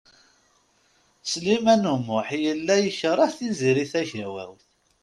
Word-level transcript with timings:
Sliman 1.31 1.83
U 1.93 1.95
Muḥ 2.07 2.27
yella 2.43 2.75
yekreh 2.85 3.31
Tiziri 3.37 3.85
Tagawawt. 3.91 4.63